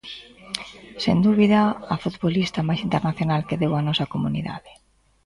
[1.03, 1.61] Sen dúbida
[1.93, 4.71] a futbolista máis internacional que deu a nosa comunidade.